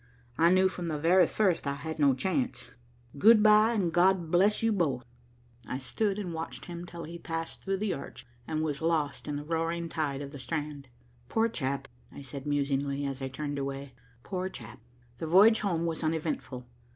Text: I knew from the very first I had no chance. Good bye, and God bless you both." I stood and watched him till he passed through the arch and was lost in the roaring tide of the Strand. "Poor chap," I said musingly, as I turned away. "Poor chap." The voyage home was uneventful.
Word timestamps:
I 0.35 0.49
knew 0.51 0.67
from 0.67 0.87
the 0.87 0.97
very 0.97 1.27
first 1.27 1.67
I 1.67 1.75
had 1.75 1.99
no 1.99 2.15
chance. 2.15 2.69
Good 3.19 3.43
bye, 3.43 3.73
and 3.73 3.93
God 3.93 4.31
bless 4.31 4.63
you 4.63 4.71
both." 4.71 5.03
I 5.67 5.77
stood 5.77 6.17
and 6.17 6.33
watched 6.33 6.65
him 6.65 6.87
till 6.87 7.03
he 7.03 7.19
passed 7.19 7.61
through 7.63 7.77
the 7.77 7.93
arch 7.93 8.25
and 8.47 8.63
was 8.63 8.81
lost 8.81 9.27
in 9.27 9.35
the 9.35 9.43
roaring 9.45 9.89
tide 9.89 10.23
of 10.23 10.31
the 10.31 10.39
Strand. 10.39 10.87
"Poor 11.29 11.47
chap," 11.47 11.87
I 12.11 12.23
said 12.23 12.47
musingly, 12.47 13.05
as 13.05 13.21
I 13.21 13.27
turned 13.27 13.59
away. 13.59 13.93
"Poor 14.23 14.49
chap." 14.49 14.79
The 15.19 15.27
voyage 15.27 15.59
home 15.59 15.85
was 15.85 16.03
uneventful. 16.03 16.65